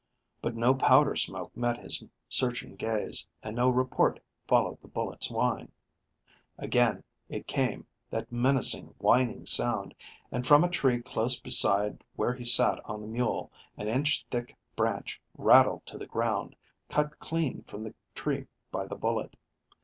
[0.41, 5.71] But no powder smoke met his searching gaze, and no report followed the bullet's whine.
[6.57, 9.93] Again it came, that menacing, whining sound,
[10.31, 14.57] and from a tree close beside where he sat on the mule an inch thick
[14.75, 16.55] branch rattled to the ground,
[16.89, 19.35] cut clean from the tree by the bullet.